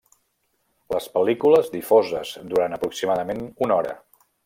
Les 0.93 1.09
pel·lícules 1.17 1.71
difoses 1.75 2.35
duren 2.55 2.77
aproximadament 2.79 3.49
una 3.67 3.79
hora. 3.83 3.97